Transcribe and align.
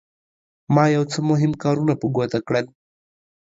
ما 0.73 0.83
یو 0.95 1.03
څو 1.11 1.19
مهم 1.31 1.51
کارونه 1.63 1.93
په 2.01 2.05
ګوته 2.15 2.39
کړل. 2.47 2.65